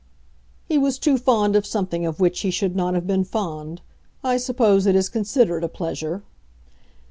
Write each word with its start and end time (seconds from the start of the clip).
"He 0.67 0.79
was 0.79 0.97
too 0.97 1.19
fond 1.19 1.55
of 1.55 1.63
something 1.63 2.07
of 2.07 2.19
which 2.19 2.39
he 2.39 2.49
should 2.49 2.75
not 2.75 2.95
have 2.95 3.05
been 3.05 3.23
fond. 3.23 3.81
I 4.23 4.37
suppose 4.37 4.87
it 4.87 4.95
is 4.95 5.09
considered 5.09 5.63
a 5.63 5.69
pleasure." 5.69 6.23